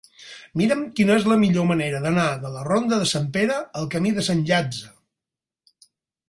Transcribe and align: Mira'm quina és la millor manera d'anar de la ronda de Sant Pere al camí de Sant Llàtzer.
Mira'm 0.59 0.79
quina 0.99 1.17
és 1.19 1.27
la 1.31 1.35
millor 1.43 1.67
manera 1.71 1.99
d'anar 2.05 2.23
de 2.45 2.51
la 2.55 2.63
ronda 2.69 2.99
de 3.03 3.11
Sant 3.11 3.29
Pere 3.37 3.59
al 3.83 3.87
camí 3.97 4.15
de 4.17 4.25
Sant 4.31 4.43
Llàtzer. 4.49 4.91